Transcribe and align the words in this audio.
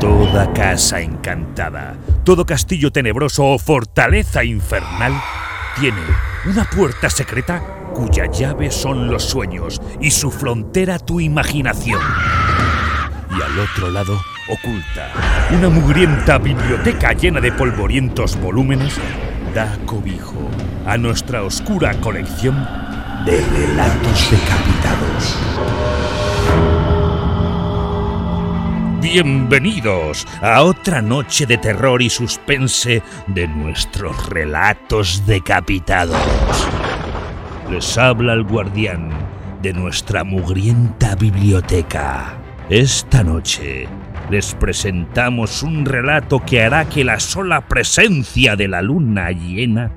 Toda 0.00 0.52
casa 0.52 1.00
encantada, 1.00 1.96
todo 2.22 2.46
castillo 2.46 2.92
tenebroso 2.92 3.44
o 3.44 3.58
fortaleza 3.58 4.44
infernal 4.44 5.12
tiene 5.80 6.00
una 6.46 6.64
puerta 6.64 7.10
secreta 7.10 7.60
cuya 7.94 8.26
llave 8.30 8.70
son 8.70 9.10
los 9.10 9.24
sueños 9.24 9.82
y 10.00 10.12
su 10.12 10.30
frontera 10.30 11.00
tu 11.00 11.18
imaginación. 11.18 12.00
Y 13.30 13.42
al 13.42 13.58
otro 13.58 13.90
lado, 13.90 14.20
oculta, 14.48 15.10
una 15.50 15.68
mugrienta 15.68 16.38
biblioteca 16.38 17.12
llena 17.14 17.40
de 17.40 17.50
polvorientos 17.50 18.40
volúmenes 18.40 18.94
da 19.52 19.76
cobijo 19.84 20.48
a 20.86 20.96
nuestra 20.96 21.42
oscura 21.42 21.92
colección 22.00 22.54
de 23.24 23.44
relatos 23.44 24.30
decapitados. 24.30 26.17
Bienvenidos 29.10 30.26
a 30.42 30.62
otra 30.62 31.00
noche 31.00 31.46
de 31.46 31.56
terror 31.56 32.02
y 32.02 32.10
suspense 32.10 33.02
de 33.26 33.48
nuestros 33.48 34.28
relatos 34.28 35.24
decapitados. 35.26 36.20
Les 37.70 37.96
habla 37.96 38.34
el 38.34 38.44
guardián 38.44 39.08
de 39.62 39.72
nuestra 39.72 40.24
mugrienta 40.24 41.14
biblioteca. 41.14 42.36
Esta 42.68 43.24
noche 43.24 43.88
les 44.28 44.54
presentamos 44.54 45.62
un 45.62 45.86
relato 45.86 46.44
que 46.44 46.62
hará 46.62 46.86
que 46.86 47.02
la 47.02 47.18
sola 47.18 47.66
presencia 47.66 48.56
de 48.56 48.68
la 48.68 48.82
luna 48.82 49.30
llena 49.30 49.90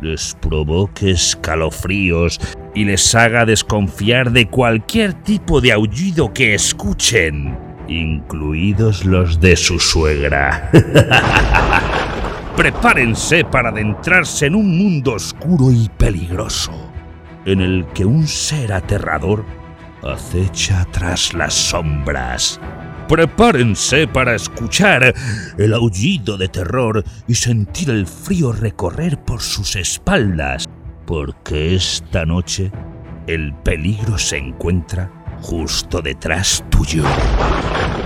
les 0.00 0.34
provoque 0.40 1.10
escalofríos 1.10 2.40
y 2.74 2.86
les 2.86 3.14
haga 3.14 3.44
desconfiar 3.44 4.30
de 4.30 4.48
cualquier 4.48 5.12
tipo 5.12 5.60
de 5.60 5.72
aullido 5.72 6.32
que 6.32 6.54
escuchen 6.54 7.67
incluidos 7.88 9.04
los 9.04 9.40
de 9.40 9.56
su 9.56 9.78
suegra. 9.78 10.70
Prepárense 12.56 13.44
para 13.44 13.70
adentrarse 13.70 14.46
en 14.46 14.54
un 14.54 14.76
mundo 14.78 15.14
oscuro 15.14 15.70
y 15.70 15.88
peligroso, 15.96 16.72
en 17.44 17.60
el 17.60 17.86
que 17.94 18.04
un 18.04 18.26
ser 18.26 18.72
aterrador 18.72 19.44
acecha 20.02 20.86
tras 20.90 21.34
las 21.34 21.54
sombras. 21.54 22.60
Prepárense 23.08 24.06
para 24.06 24.34
escuchar 24.34 25.14
el 25.56 25.72
aullido 25.72 26.36
de 26.36 26.48
terror 26.48 27.02
y 27.26 27.34
sentir 27.34 27.90
el 27.90 28.06
frío 28.06 28.52
recorrer 28.52 29.18
por 29.24 29.40
sus 29.40 29.76
espaldas, 29.76 30.66
porque 31.06 31.74
esta 31.74 32.26
noche 32.26 32.70
el 33.26 33.54
peligro 33.54 34.18
se 34.18 34.36
encuentra 34.36 35.10
justo 35.40 36.02
detrás 36.02 36.64
tuyo. 36.70 37.04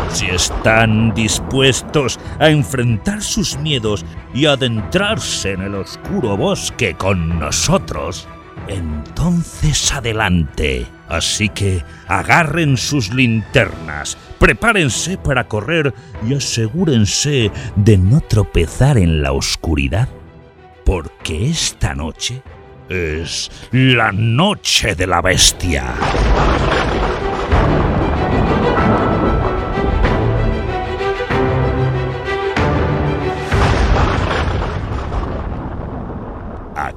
Si 0.09 0.27
están 0.27 1.15
dispuestos 1.15 2.19
a 2.39 2.48
enfrentar 2.48 3.23
sus 3.23 3.57
miedos 3.59 4.05
y 4.34 4.47
adentrarse 4.47 5.53
en 5.53 5.62
el 5.62 5.75
oscuro 5.75 6.37
bosque 6.37 6.95
con 6.95 7.39
nosotros, 7.39 8.29
entonces 8.69 9.93
adelante. 9.93 10.87
Así 11.09 11.49
que 11.49 11.83
agarren 12.09 12.77
sus 12.77 13.12
linternas, 13.12 14.17
prepárense 14.39 15.19
para 15.19 15.47
correr 15.47 15.93
y 16.27 16.34
asegúrense 16.34 17.51
de 17.77 17.99
no 17.99 18.21
tropezar 18.21 18.97
en 18.97 19.23
la 19.23 19.33
oscuridad, 19.33 20.09
porque 20.84 21.51
esta 21.51 21.95
noche 21.95 22.43
es 22.89 23.51
la 23.73 24.11
noche 24.12 24.95
de 24.95 25.06
la 25.06 25.21
bestia. 25.21 25.95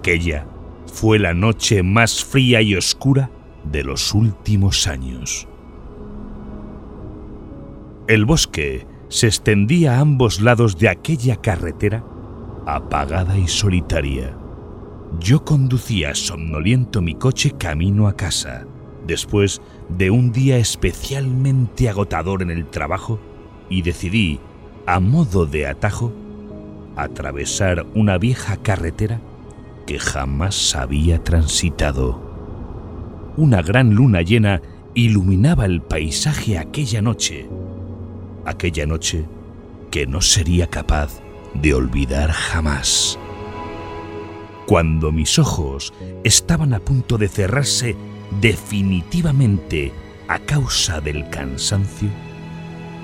Aquella 0.05 0.45
fue 0.85 1.17
la 1.17 1.33
noche 1.33 1.81
más 1.81 2.23
fría 2.23 2.61
y 2.61 2.75
oscura 2.75 3.31
de 3.63 3.83
los 3.83 4.13
últimos 4.13 4.85
años. 4.85 5.47
El 8.07 8.25
bosque 8.25 8.85
se 9.09 9.25
extendía 9.25 9.97
a 9.97 10.01
ambos 10.01 10.41
lados 10.41 10.77
de 10.77 10.89
aquella 10.89 11.37
carretera 11.37 12.05
apagada 12.67 13.35
y 13.39 13.47
solitaria. 13.47 14.37
Yo 15.19 15.43
conducía 15.43 16.13
somnoliento 16.13 17.01
mi 17.01 17.15
coche 17.15 17.53
camino 17.57 18.07
a 18.07 18.15
casa, 18.15 18.67
después 19.07 19.59
de 19.89 20.11
un 20.11 20.31
día 20.31 20.57
especialmente 20.57 21.89
agotador 21.89 22.43
en 22.43 22.51
el 22.51 22.67
trabajo, 22.67 23.19
y 23.71 23.81
decidí, 23.81 24.39
a 24.85 24.99
modo 24.99 25.47
de 25.47 25.65
atajo, 25.65 26.13
atravesar 26.95 27.87
una 27.95 28.19
vieja 28.19 28.57
carretera 28.57 29.19
que 29.85 29.99
jamás 29.99 30.75
había 30.75 31.23
transitado. 31.23 32.21
Una 33.37 33.61
gran 33.61 33.93
luna 33.93 34.21
llena 34.21 34.61
iluminaba 34.93 35.65
el 35.65 35.81
paisaje 35.81 36.57
aquella 36.57 37.01
noche, 37.01 37.47
aquella 38.45 38.85
noche 38.85 39.25
que 39.91 40.07
no 40.07 40.21
sería 40.21 40.67
capaz 40.67 41.21
de 41.53 41.73
olvidar 41.73 42.31
jamás. 42.31 43.19
Cuando 44.65 45.11
mis 45.11 45.37
ojos 45.37 45.93
estaban 46.23 46.73
a 46.73 46.79
punto 46.79 47.17
de 47.17 47.27
cerrarse 47.27 47.95
definitivamente 48.41 49.91
a 50.27 50.39
causa 50.39 51.01
del 51.01 51.29
cansancio, 51.29 52.09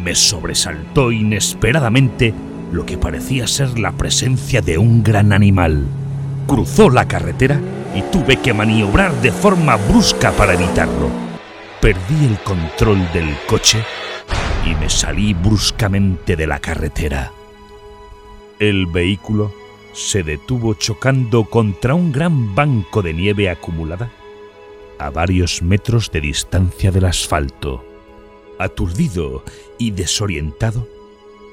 me 0.03 0.15
sobresaltó 0.15 1.11
inesperadamente 1.11 2.33
lo 2.71 2.85
que 2.85 2.97
parecía 2.97 3.45
ser 3.47 3.77
la 3.77 3.91
presencia 3.91 4.61
de 4.61 4.77
un 4.77 5.03
gran 5.03 5.33
animal 5.33 5.85
cruzó 6.47 6.89
la 6.89 7.07
carretera 7.07 7.59
y 7.95 8.01
tuve 8.03 8.37
que 8.37 8.53
maniobrar 8.53 9.13
de 9.21 9.31
forma 9.31 9.75
brusca 9.75 10.31
para 10.31 10.53
evitarlo. 10.53 11.09
Perdí 11.81 12.25
el 12.25 12.37
control 12.39 13.11
del 13.11 13.35
coche 13.47 13.83
y 14.65 14.75
me 14.75 14.89
salí 14.89 15.33
bruscamente 15.33 16.35
de 16.35 16.47
la 16.47 16.59
carretera. 16.59 17.31
El 18.59 18.85
vehículo 18.85 19.51
se 19.93 20.23
detuvo 20.23 20.75
chocando 20.75 21.45
contra 21.45 21.95
un 21.95 22.11
gran 22.11 22.53
banco 22.55 23.01
de 23.01 23.13
nieve 23.13 23.49
acumulada 23.49 24.11
a 24.99 25.09
varios 25.09 25.61
metros 25.63 26.11
de 26.11 26.21
distancia 26.21 26.91
del 26.91 27.05
asfalto. 27.05 27.83
Aturdido 28.59 29.43
y 29.79 29.89
desorientado, 29.89 30.87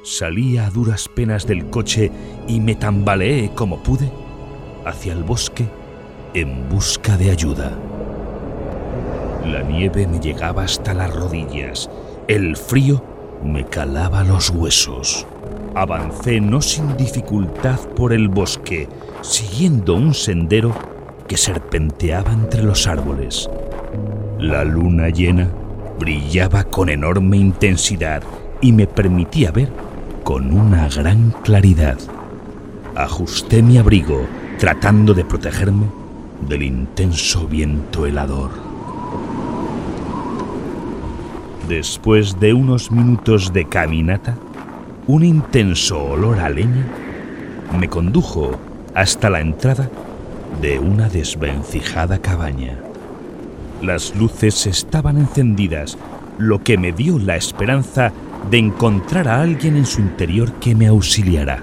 salí 0.04 0.58
a 0.58 0.68
duras 0.68 1.08
penas 1.08 1.46
del 1.46 1.70
coche 1.70 2.12
y 2.46 2.60
me 2.60 2.74
tambaleé 2.74 3.50
como 3.54 3.82
pude 3.82 4.12
hacia 4.88 5.12
el 5.12 5.22
bosque 5.22 5.68
en 6.34 6.68
busca 6.68 7.16
de 7.16 7.30
ayuda. 7.30 7.72
La 9.46 9.62
nieve 9.62 10.06
me 10.06 10.18
llegaba 10.18 10.64
hasta 10.64 10.94
las 10.94 11.14
rodillas, 11.14 11.88
el 12.26 12.56
frío 12.56 13.02
me 13.42 13.64
calaba 13.64 14.24
los 14.24 14.50
huesos. 14.50 15.26
Avancé 15.74 16.40
no 16.40 16.60
sin 16.60 16.96
dificultad 16.96 17.78
por 17.96 18.12
el 18.12 18.28
bosque, 18.28 18.88
siguiendo 19.22 19.94
un 19.94 20.14
sendero 20.14 20.74
que 21.26 21.36
serpenteaba 21.36 22.32
entre 22.32 22.62
los 22.62 22.86
árboles. 22.86 23.48
La 24.38 24.64
luna 24.64 25.08
llena 25.08 25.48
brillaba 25.98 26.64
con 26.64 26.88
enorme 26.88 27.36
intensidad 27.36 28.22
y 28.60 28.72
me 28.72 28.86
permitía 28.86 29.50
ver 29.50 29.68
con 30.24 30.52
una 30.52 30.88
gran 30.88 31.30
claridad. 31.42 31.98
Ajusté 32.94 33.62
mi 33.62 33.78
abrigo 33.78 34.26
tratando 34.58 35.14
de 35.14 35.24
protegerme 35.24 35.86
del 36.48 36.64
intenso 36.64 37.46
viento 37.46 38.06
helador. 38.06 38.50
Después 41.68 42.40
de 42.40 42.54
unos 42.54 42.90
minutos 42.90 43.52
de 43.52 43.66
caminata, 43.66 44.36
un 45.06 45.24
intenso 45.24 46.02
olor 46.02 46.40
a 46.40 46.48
leña 46.48 46.86
me 47.78 47.88
condujo 47.88 48.58
hasta 48.94 49.30
la 49.30 49.40
entrada 49.40 49.88
de 50.60 50.80
una 50.80 51.08
desvencijada 51.08 52.18
cabaña. 52.18 52.78
Las 53.80 54.16
luces 54.16 54.66
estaban 54.66 55.18
encendidas, 55.18 55.96
lo 56.36 56.64
que 56.64 56.76
me 56.78 56.90
dio 56.90 57.20
la 57.20 57.36
esperanza 57.36 58.12
de 58.50 58.58
encontrar 58.58 59.28
a 59.28 59.40
alguien 59.40 59.76
en 59.76 59.86
su 59.86 60.00
interior 60.00 60.52
que 60.54 60.74
me 60.74 60.88
auxiliara. 60.88 61.62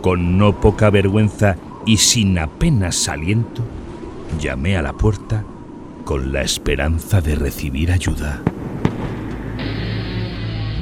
Con 0.00 0.38
no 0.38 0.58
poca 0.60 0.88
vergüenza 0.88 1.56
y 1.86 1.96
sin 1.98 2.38
apenas 2.38 3.08
aliento, 3.08 3.62
llamé 4.40 4.76
a 4.76 4.82
la 4.82 4.92
puerta 4.92 5.44
con 6.04 6.32
la 6.32 6.42
esperanza 6.42 7.20
de 7.20 7.36
recibir 7.36 7.92
ayuda. 7.92 8.42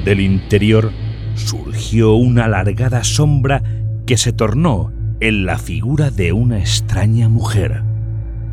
Del 0.03 0.19
interior 0.19 0.91
surgió 1.35 2.13
una 2.13 2.45
alargada 2.45 3.03
sombra 3.03 3.63
que 4.05 4.17
se 4.17 4.33
tornó 4.33 4.91
en 5.19 5.45
la 5.45 5.57
figura 5.57 6.11
de 6.11 6.33
una 6.33 6.59
extraña 6.59 7.29
mujer. 7.29 7.83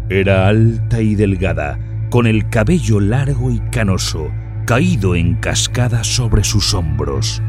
Era 0.08 0.48
alta 0.48 1.00
y 1.00 1.14
delgada, 1.14 1.78
con 2.10 2.26
el 2.26 2.48
cabello 2.50 3.00
largo 3.00 3.50
y 3.50 3.60
canoso, 3.70 4.30
caído 4.66 5.14
en 5.14 5.36
cascada 5.36 6.04
sobre 6.04 6.44
sus 6.44 6.74
hombros. 6.74 7.42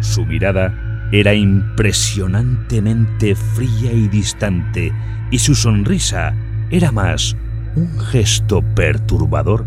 Su 0.00 0.24
mirada 0.24 0.85
era 1.12 1.34
impresionantemente 1.34 3.34
fría 3.34 3.92
y 3.92 4.08
distante, 4.08 4.92
y 5.30 5.38
su 5.38 5.54
sonrisa 5.54 6.34
era 6.70 6.92
más 6.92 7.36
un 7.76 7.98
gesto 7.98 8.62
perturbador 8.74 9.66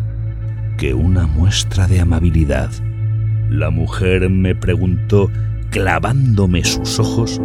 que 0.78 0.94
una 0.94 1.28
muestra 1.28 1.88
de 1.88 2.00
amabilidad. 2.00 2.72
La 3.50 3.70
mujer 3.70 4.30
me 4.30 4.56
preguntó, 4.56 5.30
clavándome 5.70 6.64
sus 6.64 7.00
ojos, 7.00 7.42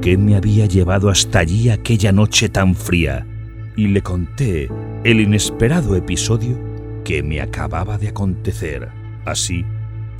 qué 0.00 0.16
me 0.16 0.36
había 0.36 0.66
llevado 0.66 1.10
hasta 1.10 1.40
allí 1.40 1.70
aquella 1.70 2.12
noche 2.12 2.48
tan 2.48 2.74
fría, 2.74 3.26
y 3.76 3.88
le 3.88 4.02
conté 4.02 4.68
el 5.04 5.20
inesperado 5.20 5.96
episodio 5.96 6.58
que 7.04 7.22
me 7.22 7.40
acababa 7.40 7.98
de 7.98 8.08
acontecer, 8.08 8.88
así 9.24 9.64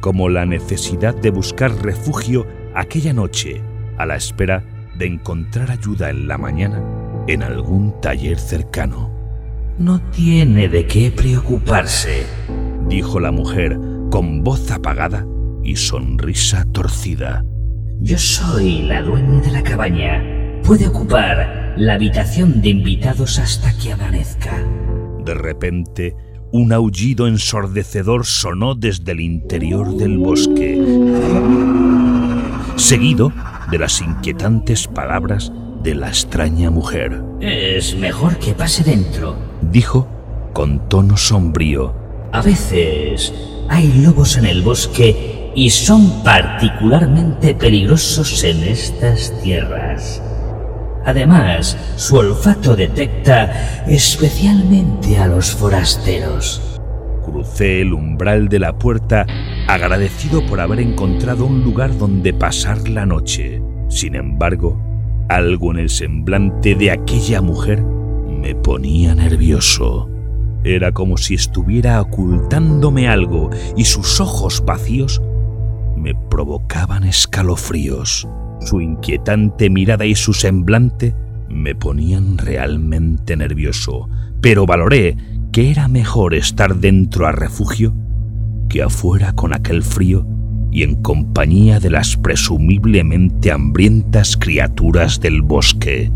como 0.01 0.29
la 0.29 0.47
necesidad 0.47 1.15
de 1.15 1.31
buscar 1.31 1.71
refugio 1.83 2.47
aquella 2.81 3.13
noche 3.13 3.61
a 3.99 4.07
la 4.07 4.17
espera 4.17 4.65
de 4.97 5.07
encontrar 5.07 5.71
ayuda 5.71 6.09
en 6.11 6.27
la 6.27 6.39
mañana 6.39 6.83
en 7.29 7.43
algún 7.43 8.01
taller 8.01 8.39
cercano. 8.39 9.11
No 9.79 10.01
tiene 10.11 10.69
de 10.69 10.87
qué 10.87 11.11
preocuparse, 11.11 12.25
dijo 12.89 13.21
la 13.21 13.31
mujer 13.31 13.79
con 14.11 14.43
voz 14.43 14.71
apagada 14.71 15.27
y 15.63 15.77
sonrisa 15.77 16.65
torcida. 16.73 17.45
Yo 18.01 18.19
soy 18.19 18.83
la 18.83 19.03
dueña 19.03 19.41
de 19.41 19.51
la 19.51 19.63
cabaña. 19.63 20.23
Puede 20.65 20.89
ocupar 20.89 21.75
la 21.77 21.95
habitación 21.95 22.63
de 22.63 22.71
invitados 22.71 23.39
hasta 23.39 23.77
que 23.77 23.93
amanezca. 23.93 24.57
De 25.25 25.35
repente, 25.35 26.17
un 26.53 26.73
aullido 26.73 27.29
ensordecedor 27.29 28.27
sonó 28.27 28.75
desde 28.75 29.13
el 29.13 29.21
interior 29.21 29.97
del 29.97 30.19
bosque, 30.19 30.83
seguido 32.81 33.33
de 33.71 33.79
las 33.79 34.01
inquietantes 34.01 34.89
palabras 34.89 35.53
de 35.83 35.95
la 35.95 36.09
extraña 36.09 36.71
mujer. 36.71 37.23
Es 37.41 37.95
mejor 37.95 38.39
que 38.39 38.55
pase 38.55 38.83
dentro, 38.83 39.37
dijo 39.61 40.09
con 40.53 40.89
tono 40.89 41.17
sombrío. 41.17 41.95
A 42.33 42.43
veces 42.43 43.33
hay 43.69 43.93
lobos 44.03 44.37
en 44.37 44.47
el 44.47 44.63
bosque 44.63 45.53
y 45.55 45.71
son 45.71 46.23
particularmente 46.23 47.55
peligrosos 47.55 48.43
en 48.45 48.65
estas 48.65 49.33
tierras. 49.43 50.23
Además, 51.05 51.77
su 51.97 52.17
olfato 52.17 52.77
detecta 52.77 53.85
especialmente 53.87 55.19
a 55.19 55.27
los 55.27 55.51
forasteros. 55.53 56.70
Crucé 57.25 57.83
el 57.83 57.93
umbral 57.93 58.49
de 58.49 58.59
la 58.59 58.79
puerta 58.79 59.27
agradecido 59.69 60.45
por 60.47 60.61
haber 60.61 60.81
encontrado 60.81 61.47
un 61.47 61.63
lugar 61.63 61.97
donde 61.97 62.33
pasar 62.33 62.89
la 62.89 63.07
noche. 63.07 63.63
Sin 63.89 64.15
embargo, 64.15 64.81
algo 65.29 65.71
en 65.73 65.79
el 65.79 65.91
semblante 65.91 66.75
de 66.75 66.91
aquella 66.91 67.41
mujer 67.41 67.83
me 67.83 68.55
ponía 68.55 69.15
nervioso. 69.15 70.09
Era 70.65 70.93
como 70.93 71.17
si 71.17 71.35
estuviera 71.35 72.01
ocultándome 72.01 73.09
algo 73.09 73.51
y 73.77 73.85
sus 73.85 74.21
ojos 74.21 74.63
vacíos 74.65 75.23
me 75.97 76.15
provocaban 76.15 77.05
escalofríos. 77.05 78.27
Su 78.61 78.81
inquietante 78.81 79.71
mirada 79.71 80.05
y 80.05 80.15
su 80.15 80.33
semblante 80.33 81.15
me 81.49 81.75
ponían 81.75 82.39
realmente 82.39 83.37
nervioso, 83.37 84.09
pero 84.41 84.67
valoré 84.67 85.17
que 85.53 85.71
era 85.71 85.89
mejor 85.89 86.35
estar 86.35 86.77
dentro 86.77 87.27
a 87.27 87.33
refugio 87.33 87.95
que 88.69 88.83
afuera 88.83 89.33
con 89.33 89.53
aquel 89.53 89.83
frío 89.83 90.25
y 90.71 90.85
en 90.85 91.03
compañía 91.03 91.81
de 91.81 91.91
las 91.91 92.17
presumiblemente 92.17 93.51
hambrientas 93.51 94.37
criaturas 94.37 95.21
del 95.21 95.43
bosque. 95.43 96.13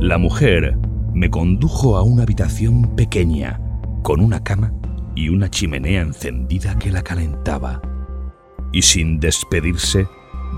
La 0.00 0.18
mujer 0.18 0.78
me 1.12 1.30
condujo 1.30 1.96
a 1.96 2.02
una 2.02 2.22
habitación 2.22 2.94
pequeña, 2.94 3.60
con 4.02 4.20
una 4.20 4.44
cama 4.44 4.72
y 5.16 5.30
una 5.30 5.50
chimenea 5.50 6.02
encendida 6.02 6.78
que 6.78 6.92
la 6.92 7.02
calentaba. 7.02 7.82
Y 8.72 8.82
sin 8.82 9.18
despedirse, 9.18 10.06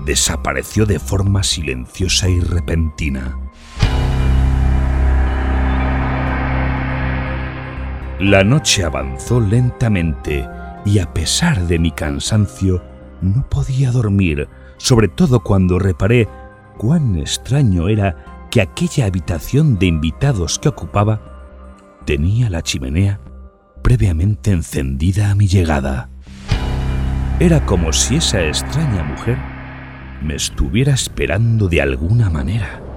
desapareció 0.05 0.85
de 0.85 0.99
forma 0.99 1.41
silenciosa 1.41 2.29
y 2.29 2.39
repentina. 2.39 3.35
La 8.19 8.43
noche 8.43 8.83
avanzó 8.83 9.39
lentamente 9.39 10.45
y 10.85 10.99
a 10.99 11.13
pesar 11.13 11.67
de 11.67 11.79
mi 11.79 11.91
cansancio, 11.91 12.83
no 13.21 13.47
podía 13.47 13.91
dormir, 13.91 14.49
sobre 14.75 15.07
todo 15.07 15.39
cuando 15.39 15.79
reparé 15.79 16.27
cuán 16.77 17.15
extraño 17.15 17.87
era 17.87 18.49
que 18.51 18.59
aquella 18.59 19.05
habitación 19.05 19.79
de 19.79 19.85
invitados 19.85 20.59
que 20.59 20.67
ocupaba 20.67 21.21
tenía 22.05 22.49
la 22.49 22.61
chimenea 22.61 23.21
previamente 23.81 24.51
encendida 24.51 25.31
a 25.31 25.35
mi 25.35 25.47
llegada. 25.47 26.09
Era 27.39 27.65
como 27.65 27.93
si 27.93 28.17
esa 28.17 28.43
extraña 28.43 29.01
mujer 29.01 29.37
me 30.21 30.35
estuviera 30.35 30.93
esperando 30.93 31.69
de 31.69 31.81
alguna 31.81 32.29
manera. 32.29 32.88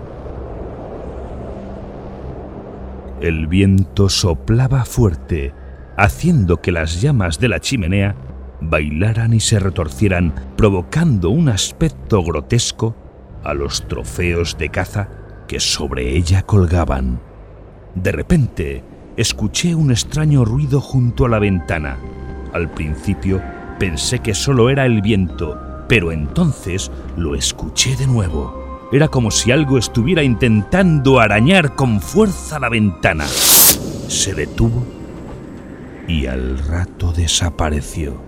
El 3.23 3.47
viento 3.47 4.09
soplaba 4.09 4.85
fuerte, 4.85 5.55
haciendo 5.97 6.61
que 6.61 6.73
las 6.73 7.01
llamas 7.01 7.39
de 7.39 7.49
la 7.49 7.61
chimenea 7.61 8.17
bailaran 8.61 9.33
y 9.33 9.39
se 9.39 9.61
retorcieran, 9.61 10.35
provocando 10.57 11.31
un 11.31 11.49
aspecto 11.49 12.25
grotesco 12.25 12.97
a 13.45 13.55
los 13.55 13.87
trofeos 13.87 14.59
de 14.59 14.71
caza 14.71 15.09
que 15.47 15.61
sobre 15.61 16.17
ella 16.17 16.43
colgaban. 16.43 17.21
De 17.95 18.11
repente, 18.11 18.83
escuché 19.17 19.77
un 19.77 19.93
extraño 19.93 20.45
ruido 20.45 20.81
junto 20.81 21.25
a 21.25 21.29
la 21.29 21.39
ventana. 21.39 21.99
Al 22.53 22.73
principio 22.73 23.41
pensé 23.79 24.19
que 24.19 24.35
solo 24.35 24.69
era 24.69 24.85
el 24.85 25.01
viento, 25.01 25.85
pero 25.89 26.11
entonces 26.11 26.91
lo 27.17 27.37
escuché 27.37 27.95
de 27.95 28.09
nuevo. 28.09 28.62
Era 28.93 29.09
como 29.09 29.31
si 29.31 29.51
algo 29.51 29.79
estuviera 29.79 30.23
intentando 30.23 31.19
arañar 31.19 31.75
con 31.75 32.03
fuerza 32.03 32.59
la 32.59 32.69
ventana. 32.69 33.25
Se 33.27 34.35
detuvo 34.35 34.85
y 36.07 36.27
al 36.27 36.59
rato 36.59 37.11
desapareció. 37.11 38.21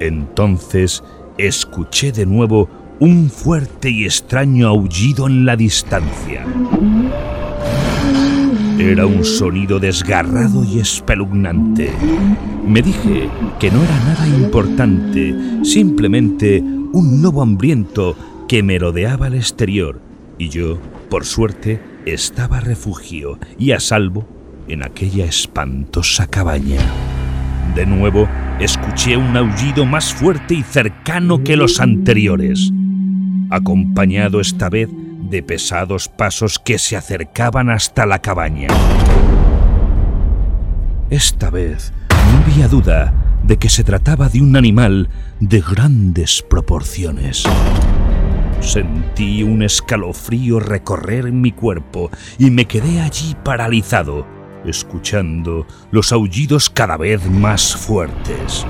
Entonces 0.00 1.02
escuché 1.38 2.12
de 2.12 2.26
nuevo 2.26 2.68
un 3.00 3.30
fuerte 3.30 3.88
y 3.88 4.04
extraño 4.04 4.68
aullido 4.68 5.26
en 5.26 5.46
la 5.46 5.56
distancia. 5.56 6.44
Era 8.78 9.06
un 9.06 9.24
sonido 9.24 9.78
desgarrado 9.78 10.62
y 10.62 10.78
espeluznante. 10.78 11.90
Me 12.66 12.82
dije 12.82 13.30
que 13.58 13.70
no 13.70 13.82
era 13.82 13.98
nada 14.00 14.28
importante, 14.28 15.34
simplemente 15.64 16.62
un 16.92 17.22
lobo 17.22 17.40
hambriento 17.40 18.14
que 18.48 18.62
merodeaba 18.62 19.26
al 19.26 19.34
exterior, 19.34 20.00
y 20.38 20.48
yo, 20.48 20.78
por 21.10 21.26
suerte, 21.26 21.80
estaba 22.06 22.60
refugio 22.60 23.38
y 23.58 23.72
a 23.72 23.80
salvo 23.80 24.26
en 24.68 24.82
aquella 24.82 25.26
espantosa 25.26 26.26
cabaña. 26.26 26.80
De 27.74 27.84
nuevo, 27.84 28.26
escuché 28.58 29.18
un 29.18 29.36
aullido 29.36 29.84
más 29.84 30.14
fuerte 30.14 30.54
y 30.54 30.62
cercano 30.62 31.44
que 31.44 31.56
los 31.56 31.78
anteriores, 31.78 32.72
acompañado 33.50 34.40
esta 34.40 34.70
vez 34.70 34.88
de 35.30 35.42
pesados 35.42 36.08
pasos 36.08 36.58
que 36.58 36.78
se 36.78 36.96
acercaban 36.96 37.68
hasta 37.68 38.06
la 38.06 38.20
cabaña. 38.20 38.68
Esta 41.10 41.50
vez 41.50 41.92
no 42.10 42.38
había 42.38 42.68
duda 42.68 43.12
de 43.42 43.58
que 43.58 43.68
se 43.68 43.84
trataba 43.84 44.28
de 44.28 44.40
un 44.40 44.56
animal 44.56 45.10
de 45.40 45.60
grandes 45.60 46.42
proporciones. 46.42 47.44
Sentí 48.60 49.42
un 49.42 49.62
escalofrío 49.62 50.60
recorrer 50.60 51.32
mi 51.32 51.52
cuerpo 51.52 52.10
y 52.38 52.50
me 52.50 52.66
quedé 52.66 53.00
allí 53.00 53.36
paralizado, 53.44 54.26
escuchando 54.64 55.66
los 55.90 56.12
aullidos 56.12 56.68
cada 56.68 56.96
vez 56.96 57.24
más 57.30 57.76
fuertes. 57.76 58.66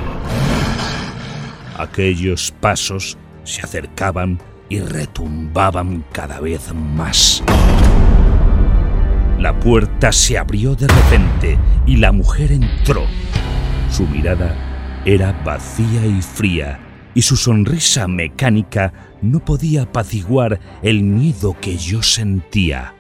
Aquellos 1.77 2.53
pasos 2.61 3.17
se 3.45 3.63
acercaban 3.63 4.39
y 4.69 4.81
retumbaban 4.81 6.05
cada 6.13 6.39
vez 6.41 6.73
más. 6.75 7.43
La 9.39 9.59
puerta 9.59 10.13
se 10.13 10.37
abrió 10.37 10.75
de 10.75 10.87
repente 10.87 11.59
y 11.87 11.97
la 11.97 12.13
mujer 12.13 12.53
entró. 12.53 13.05
Su 13.91 14.07
mirada 14.07 15.03
era 15.05 15.33
vacía 15.45 16.05
y 16.05 16.21
fría 16.21 16.79
y 17.19 17.23
su 17.23 17.35
sonrisa 17.35 18.07
mecánica 18.07 18.93
no 19.23 19.45
podía 19.45 19.83
apaciguar 19.83 20.61
el 20.83 21.03
miedo 21.03 21.57
que 21.61 21.77
yo 21.77 22.01
sentía. 22.01 22.95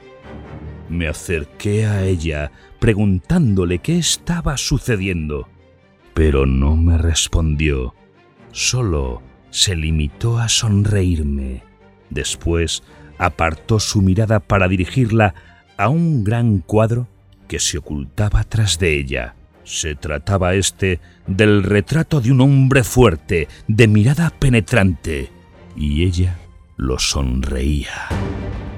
Me 0.88 1.06
acerqué 1.06 1.86
a 1.86 2.04
ella 2.04 2.50
preguntándole 2.80 3.78
qué 3.78 3.96
estaba 3.96 4.56
sucediendo, 4.56 5.48
pero 6.14 6.46
no 6.46 6.74
me 6.74 6.98
respondió. 6.98 7.94
Solo 8.50 9.22
se 9.50 9.76
limitó 9.76 10.40
a 10.40 10.48
sonreírme. 10.48 11.62
Después 12.10 12.82
apartó 13.18 13.78
su 13.78 14.02
mirada 14.02 14.40
para 14.40 14.66
dirigirla 14.66 15.36
a 15.76 15.90
un 15.90 16.24
gran 16.24 16.58
cuadro 16.58 17.06
que 17.46 17.60
se 17.60 17.78
ocultaba 17.78 18.42
tras 18.42 18.80
de 18.80 18.98
ella. 18.98 19.36
Se 19.68 19.94
trataba 19.94 20.54
este 20.54 20.98
del 21.26 21.62
retrato 21.62 22.22
de 22.22 22.32
un 22.32 22.40
hombre 22.40 22.84
fuerte, 22.84 23.48
de 23.66 23.86
mirada 23.86 24.30
penetrante, 24.30 25.30
y 25.76 26.04
ella 26.04 26.38
lo 26.78 26.98
sonreía. 26.98 28.08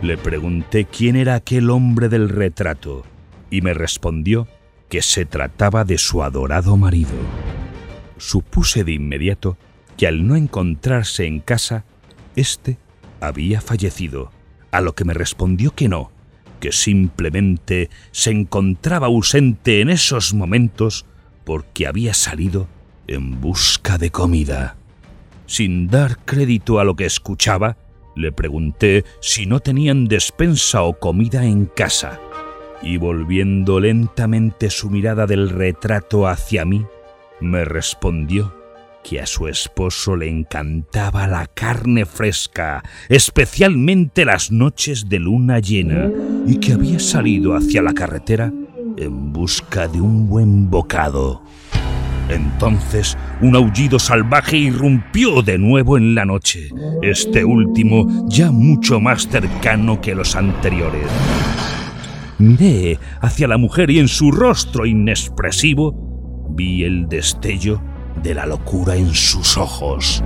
Le 0.02 0.18
pregunté 0.18 0.86
quién 0.86 1.14
era 1.14 1.36
aquel 1.36 1.70
hombre 1.70 2.08
del 2.08 2.28
retrato, 2.28 3.04
y 3.50 3.60
me 3.60 3.72
respondió 3.72 4.48
que 4.88 5.00
se 5.00 5.24
trataba 5.24 5.84
de 5.84 5.96
su 5.96 6.24
adorado 6.24 6.76
marido. 6.76 7.12
Supuse 8.18 8.82
de 8.82 8.90
inmediato 8.90 9.56
que 9.96 10.08
al 10.08 10.26
no 10.26 10.34
encontrarse 10.34 11.24
en 11.24 11.38
casa, 11.38 11.84
éste 12.34 12.78
había 13.20 13.60
fallecido, 13.60 14.32
a 14.72 14.80
lo 14.80 14.96
que 14.96 15.04
me 15.04 15.14
respondió 15.14 15.70
que 15.70 15.88
no, 15.88 16.10
que 16.60 16.72
simplemente 16.72 17.90
se 18.12 18.30
encontraba 18.30 19.08
ausente 19.08 19.80
en 19.80 19.90
esos 19.90 20.34
momentos 20.34 21.06
porque 21.44 21.86
había 21.86 22.14
salido 22.14 22.68
en 23.06 23.40
busca 23.40 23.98
de 23.98 24.10
comida. 24.10 24.76
Sin 25.46 25.88
dar 25.88 26.18
crédito 26.24 26.78
a 26.78 26.84
lo 26.84 26.94
que 26.94 27.06
escuchaba, 27.06 27.76
le 28.14 28.30
pregunté 28.30 29.04
si 29.20 29.46
no 29.46 29.60
tenían 29.60 30.06
despensa 30.06 30.82
o 30.82 30.98
comida 30.98 31.44
en 31.44 31.66
casa, 31.66 32.20
y 32.82 32.98
volviendo 32.98 33.80
lentamente 33.80 34.70
su 34.70 34.90
mirada 34.90 35.26
del 35.26 35.50
retrato 35.50 36.28
hacia 36.28 36.64
mí, 36.64 36.86
me 37.40 37.64
respondió 37.64 38.59
que 39.02 39.20
a 39.20 39.26
su 39.26 39.48
esposo 39.48 40.16
le 40.16 40.28
encantaba 40.28 41.26
la 41.26 41.46
carne 41.46 42.04
fresca, 42.04 42.82
especialmente 43.08 44.24
las 44.24 44.50
noches 44.50 45.08
de 45.08 45.18
luna 45.18 45.58
llena, 45.58 46.10
y 46.46 46.58
que 46.58 46.72
había 46.74 46.98
salido 46.98 47.54
hacia 47.54 47.82
la 47.82 47.92
carretera 47.92 48.52
en 48.96 49.32
busca 49.32 49.88
de 49.88 50.00
un 50.00 50.28
buen 50.28 50.70
bocado. 50.70 51.42
Entonces 52.28 53.18
un 53.40 53.56
aullido 53.56 53.98
salvaje 53.98 54.56
irrumpió 54.56 55.42
de 55.42 55.58
nuevo 55.58 55.96
en 55.96 56.14
la 56.14 56.24
noche, 56.24 56.68
este 57.02 57.44
último 57.44 58.26
ya 58.28 58.52
mucho 58.52 59.00
más 59.00 59.26
cercano 59.26 60.00
que 60.00 60.14
los 60.14 60.36
anteriores. 60.36 61.06
Miré 62.38 62.98
hacia 63.20 63.48
la 63.48 63.58
mujer 63.58 63.90
y 63.90 63.98
en 63.98 64.08
su 64.08 64.30
rostro 64.30 64.86
inexpresivo 64.86 66.46
vi 66.50 66.84
el 66.84 67.08
destello 67.08 67.82
de 68.22 68.34
la 68.34 68.46
locura 68.46 68.96
en 68.96 69.14
sus 69.14 69.56
ojos. 69.56 70.22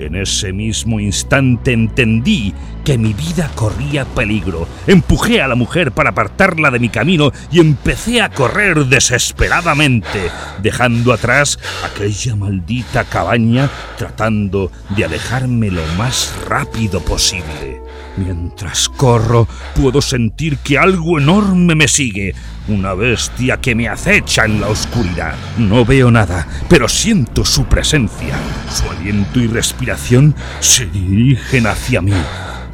En 0.00 0.16
ese 0.16 0.54
mismo 0.54 0.98
instante 0.98 1.72
entendí 1.72 2.54
que 2.86 2.96
mi 2.96 3.12
vida 3.12 3.50
corría 3.54 4.06
peligro. 4.06 4.66
Empujé 4.86 5.42
a 5.42 5.48
la 5.48 5.56
mujer 5.56 5.92
para 5.92 6.10
apartarla 6.10 6.70
de 6.70 6.78
mi 6.78 6.88
camino 6.88 7.32
y 7.52 7.60
empecé 7.60 8.22
a 8.22 8.30
correr 8.30 8.86
desesperadamente, 8.86 10.30
dejando 10.62 11.12
atrás 11.12 11.58
aquella 11.84 12.34
maldita 12.34 13.04
cabaña, 13.04 13.68
tratando 13.98 14.72
de 14.96 15.04
alejarme 15.04 15.70
lo 15.70 15.84
más 15.98 16.34
rápido 16.48 17.00
posible. 17.00 17.82
Mientras 18.16 18.88
corro, 18.88 19.46
puedo 19.74 20.00
sentir 20.00 20.56
que 20.58 20.78
algo 20.78 21.18
enorme 21.18 21.74
me 21.74 21.88
sigue, 21.88 22.34
una 22.68 22.94
bestia 22.94 23.60
que 23.60 23.74
me 23.74 23.88
acecha 23.88 24.44
en 24.44 24.60
la 24.60 24.68
oscuridad. 24.68 25.34
No 25.58 25.84
veo 25.84 26.10
nada, 26.10 26.46
pero 26.68 26.88
siento 26.88 27.44
su 27.44 27.64
presencia. 27.64 28.36
Su 28.72 28.88
aliento 28.90 29.40
y 29.40 29.46
respiración 29.46 30.34
se 30.60 30.86
dirigen 30.86 31.66
hacia 31.66 32.00
mí. 32.00 32.14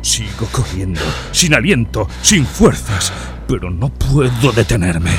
Sigo 0.02 0.46
corriendo, 0.52 1.00
sin 1.32 1.54
aliento, 1.54 2.08
sin 2.22 2.46
fuerzas, 2.46 3.12
pero 3.48 3.70
no 3.70 3.88
puedo 3.88 4.52
detenerme. 4.52 5.12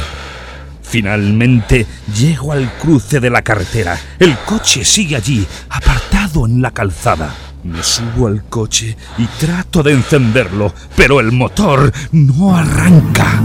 Finalmente 0.81 1.85
llego 2.17 2.53
al 2.53 2.71
cruce 2.77 3.19
de 3.19 3.29
la 3.29 3.41
carretera. 3.41 3.99
El 4.19 4.37
coche 4.45 4.85
sigue 4.85 5.17
allí, 5.17 5.45
apartado 5.69 6.45
en 6.45 6.61
la 6.61 6.71
calzada. 6.71 7.35
Me 7.63 7.83
subo 7.83 8.27
al 8.27 8.45
coche 8.45 8.95
y 9.17 9.25
trato 9.25 9.83
de 9.83 9.91
encenderlo, 9.91 10.73
pero 10.95 11.19
el 11.19 11.33
motor 11.33 11.91
no 12.13 12.55
arranca. 12.55 13.41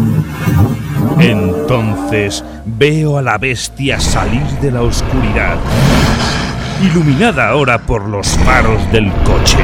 Entonces 1.18 2.44
veo 2.64 3.18
a 3.18 3.22
la 3.22 3.38
bestia 3.38 4.00
salir 4.00 4.46
de 4.60 4.70
la 4.70 4.82
oscuridad, 4.82 5.56
iluminada 6.82 7.48
ahora 7.48 7.78
por 7.78 8.08
los 8.08 8.26
faros 8.38 8.90
del 8.92 9.10
coche. 9.24 9.58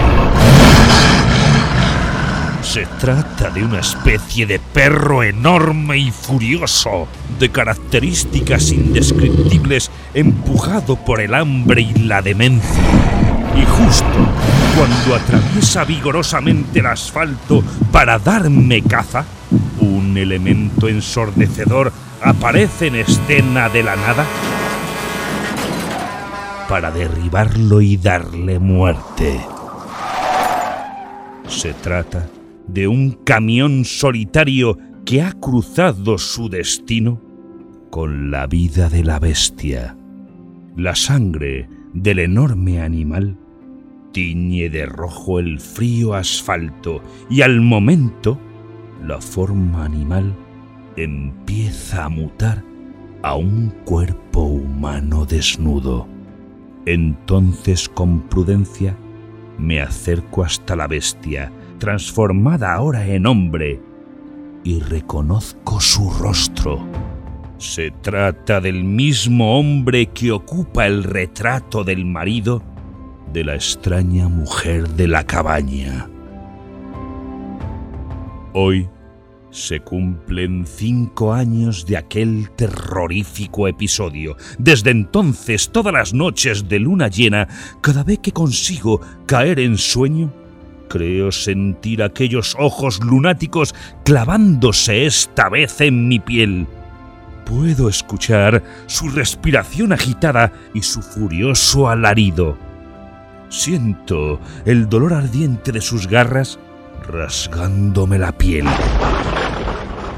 Se 2.62 2.84
trata 3.00 3.48
de 3.50 3.64
una 3.64 3.80
especie 3.80 4.44
de 4.44 4.58
perro 4.58 5.22
enorme 5.22 5.96
y 5.96 6.10
furioso, 6.10 7.08
de 7.38 7.48
características 7.48 8.72
indescriptibles, 8.72 9.90
empujado 10.12 10.96
por 10.96 11.20
el 11.20 11.34
hambre 11.34 11.80
y 11.80 11.94
la 11.94 12.20
demencia. 12.20 12.82
Y 13.56 13.64
justo 13.64 14.04
cuando 14.76 15.14
atraviesa 15.16 15.84
vigorosamente 15.84 16.80
el 16.80 16.86
asfalto 16.86 17.64
para 17.90 18.18
darme 18.18 18.82
caza, 18.82 19.24
elemento 20.18 20.88
ensordecedor 20.88 21.92
aparece 22.22 22.88
en 22.88 22.96
escena 22.96 23.68
de 23.68 23.82
la 23.82 23.96
nada 23.96 24.26
para 26.68 26.90
derribarlo 26.90 27.80
y 27.80 27.96
darle 27.96 28.58
muerte. 28.58 29.40
Se 31.46 31.72
trata 31.72 32.28
de 32.66 32.86
un 32.86 33.12
camión 33.12 33.84
solitario 33.84 34.78
que 35.06 35.22
ha 35.22 35.32
cruzado 35.32 36.18
su 36.18 36.50
destino 36.50 37.22
con 37.90 38.30
la 38.30 38.46
vida 38.46 38.90
de 38.90 39.02
la 39.02 39.18
bestia. 39.18 39.96
La 40.76 40.94
sangre 40.94 41.68
del 41.94 42.18
enorme 42.18 42.80
animal 42.80 43.38
tiñe 44.12 44.68
de 44.68 44.84
rojo 44.84 45.38
el 45.38 45.60
frío 45.60 46.14
asfalto 46.14 47.02
y 47.30 47.40
al 47.40 47.60
momento 47.60 48.38
la 49.02 49.20
forma 49.20 49.84
animal 49.84 50.34
empieza 50.96 52.04
a 52.04 52.08
mutar 52.08 52.64
a 53.22 53.36
un 53.36 53.72
cuerpo 53.84 54.42
humano 54.42 55.24
desnudo. 55.24 56.06
Entonces 56.86 57.88
con 57.88 58.22
prudencia 58.22 58.96
me 59.58 59.80
acerco 59.80 60.44
hasta 60.44 60.76
la 60.76 60.86
bestia, 60.86 61.52
transformada 61.78 62.74
ahora 62.74 63.06
en 63.06 63.26
hombre, 63.26 63.80
y 64.64 64.80
reconozco 64.80 65.80
su 65.80 66.10
rostro. 66.10 66.86
Se 67.58 67.90
trata 67.90 68.60
del 68.60 68.84
mismo 68.84 69.58
hombre 69.58 70.06
que 70.06 70.30
ocupa 70.30 70.86
el 70.86 71.02
retrato 71.02 71.82
del 71.82 72.04
marido 72.04 72.62
de 73.32 73.44
la 73.44 73.54
extraña 73.54 74.28
mujer 74.28 74.88
de 74.90 75.08
la 75.08 75.24
cabaña. 75.24 76.08
Hoy 78.52 78.88
se 79.50 79.80
cumplen 79.80 80.66
cinco 80.66 81.32
años 81.32 81.86
de 81.86 81.96
aquel 81.96 82.50
terrorífico 82.50 83.68
episodio. 83.68 84.36
Desde 84.58 84.90
entonces, 84.90 85.70
todas 85.70 85.92
las 85.92 86.14
noches 86.14 86.68
de 86.68 86.78
luna 86.78 87.08
llena, 87.08 87.48
cada 87.80 88.04
vez 88.04 88.18
que 88.20 88.32
consigo 88.32 89.00
caer 89.26 89.60
en 89.60 89.76
sueño, 89.78 90.32
creo 90.88 91.32
sentir 91.32 92.02
aquellos 92.02 92.56
ojos 92.58 93.00
lunáticos 93.02 93.74
clavándose 94.04 95.06
esta 95.06 95.48
vez 95.48 95.80
en 95.80 96.08
mi 96.08 96.18
piel. 96.18 96.66
Puedo 97.44 97.88
escuchar 97.88 98.62
su 98.86 99.08
respiración 99.08 99.92
agitada 99.92 100.52
y 100.74 100.82
su 100.82 101.00
furioso 101.00 101.88
alarido. 101.88 102.58
Siento 103.48 104.40
el 104.66 104.88
dolor 104.88 105.14
ardiente 105.14 105.72
de 105.72 105.80
sus 105.80 106.06
garras 106.06 106.58
rasgándome 107.08 108.18
la 108.18 108.32
piel. 108.32 108.66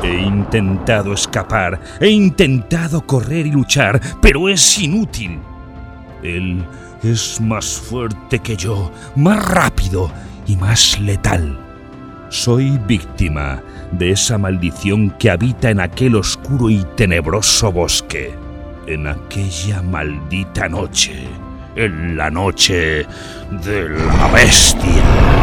He 0.02 0.20
intentado 0.20 1.12
escapar, 1.12 1.80
he 2.00 2.08
intentado 2.08 3.06
correr 3.06 3.46
y 3.46 3.52
luchar, 3.52 4.00
pero 4.20 4.48
es 4.48 4.78
inútil. 4.78 5.38
Él 6.22 6.64
es 7.02 7.40
más 7.40 7.66
fuerte 7.66 8.40
que 8.40 8.56
yo, 8.56 8.90
más 9.16 9.46
rápido 9.46 10.10
y 10.46 10.56
más 10.56 10.98
letal. 11.00 11.58
Soy 12.28 12.78
víctima 12.86 13.62
de 13.92 14.12
esa 14.12 14.38
maldición 14.38 15.10
que 15.18 15.30
habita 15.30 15.70
en 15.70 15.80
aquel 15.80 16.16
oscuro 16.16 16.70
y 16.70 16.84
tenebroso 16.96 17.72
bosque, 17.72 18.34
en 18.86 19.06
aquella 19.06 19.82
maldita 19.82 20.68
noche 20.68 21.28
en 21.76 22.16
la 22.16 22.30
noche 22.30 23.06
de 23.50 23.88
la 23.88 24.28
bestia. 24.28 25.39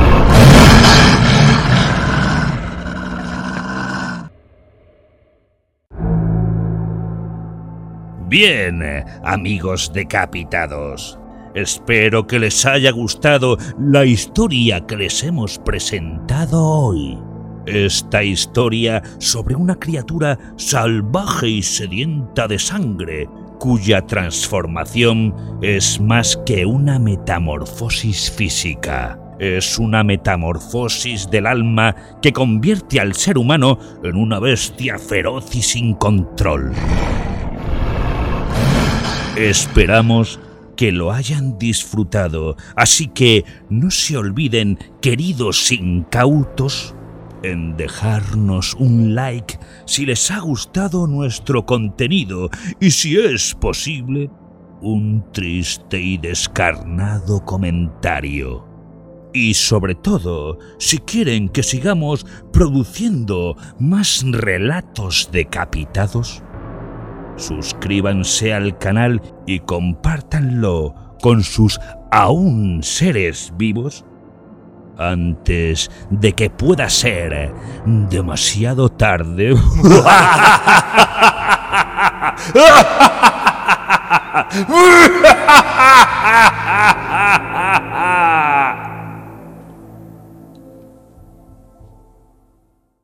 Bien, 8.27 8.84
amigos 9.24 9.93
decapitados. 9.93 11.17
Espero 11.55 12.27
que 12.27 12.39
les 12.39 12.65
haya 12.65 12.91
gustado 12.91 13.57
la 13.79 14.03
historia 14.03 14.86
que 14.86 14.98
les 14.98 15.24
hemos 15.24 15.57
presentado 15.60 16.62
hoy. 16.62 17.17
Esta 17.65 18.24
historia 18.24 19.01
sobre 19.19 19.55
una 19.55 19.75
criatura 19.75 20.38
salvaje 20.57 21.48
y 21.48 21.63
sedienta 21.63 22.50
de 22.50 22.60
sangre, 22.60 23.29
cuya 23.60 24.05
transformación 24.05 25.34
es 25.62 26.01
más 26.01 26.36
que 26.46 26.65
una 26.65 27.00
metamorfosis 27.00 28.29
física. 28.29 29.17
Es 29.39 29.79
una 29.79 30.03
metamorfosis 30.03 31.29
del 31.29 31.46
alma 31.46 31.96
que 32.22 32.34
convierte 32.34 33.00
al 33.00 33.13
ser 33.13 33.38
humano 33.38 33.79
en 34.03 34.17
una 34.17 34.39
bestia 34.39 35.00
feroz 35.00 35.55
y 35.55 35.62
sin 35.62 35.93
control. 35.93 36.74
Esperamos 39.38 40.39
que 40.75 40.91
lo 40.91 41.12
hayan 41.12 41.60
disfrutado, 41.60 42.58
así 42.75 43.08
que 43.08 43.46
no 43.70 43.91
se 43.91 44.17
olviden, 44.17 44.79
queridos 45.00 45.72
incautos, 45.72 46.96
en 47.44 47.77
dejarnos 47.77 48.74
un 48.79 49.13
like 49.13 49.60
si 49.86 50.08
les 50.08 50.32
ha 50.32 50.39
gustado 50.39 51.06
nuestro 51.06 51.67
contenido 51.67 52.50
y 52.79 52.89
si 52.89 53.15
es 53.15 53.53
posible, 53.53 54.32
un 54.82 55.24
triste 55.32 56.01
y 56.01 56.17
descarnado 56.17 57.46
comentario. 57.46 58.65
Y 59.36 59.53
sobre 59.53 59.94
todo, 59.94 60.58
si 60.79 60.98
quieren 60.98 61.50
que 61.50 61.62
sigamos 61.62 62.25
produciendo 62.51 63.56
más 63.77 64.24
relatos 64.27 65.29
decapitados, 65.32 66.41
suscríbanse 67.38 68.53
al 68.53 68.77
canal 68.77 69.22
y 69.46 69.62
compártanlo 69.62 71.15
con 71.22 71.44
sus 71.44 71.79
aún 72.12 72.84
seres 72.84 73.53
vivos 73.58 74.03
antes 74.98 75.89
de 76.10 76.34
que 76.34 76.50
pueda 76.50 76.89
ser 76.89 77.53
demasiado 77.86 78.89
tarde. 78.89 79.56